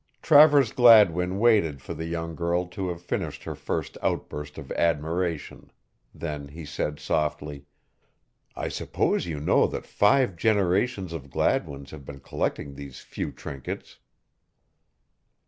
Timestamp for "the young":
1.93-2.33